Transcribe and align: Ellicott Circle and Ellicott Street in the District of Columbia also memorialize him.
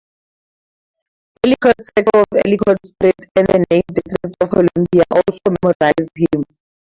Ellicott 1.45 1.75
Circle 1.85 2.23
and 2.31 2.41
Ellicott 2.47 2.77
Street 2.83 3.13
in 3.35 3.45
the 3.45 3.83
District 3.93 4.35
of 4.41 4.49
Columbia 4.49 5.03
also 5.11 5.37
memorialize 5.63 6.09
him. 6.15 6.43